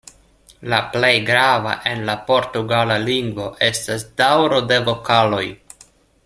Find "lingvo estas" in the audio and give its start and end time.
3.05-4.07